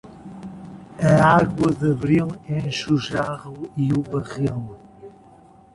A 0.99 1.11
água 1.37 1.71
de 1.75 1.91
abril 1.91 2.29
enche 2.49 2.91
o 2.91 2.97
jarro 2.97 3.69
e 3.77 3.93
o 3.93 4.01
barril. 4.01 4.75